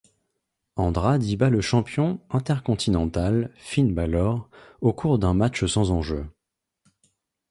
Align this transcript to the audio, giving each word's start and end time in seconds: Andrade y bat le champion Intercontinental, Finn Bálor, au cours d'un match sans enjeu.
Andrade 0.77 1.23
y 1.25 1.37
bat 1.37 1.51
le 1.51 1.61
champion 1.61 2.19
Intercontinental, 2.31 3.51
Finn 3.55 3.93
Bálor, 3.93 4.49
au 4.81 4.93
cours 4.93 5.19
d'un 5.19 5.35
match 5.35 5.63
sans 5.65 5.91
enjeu. 5.91 6.25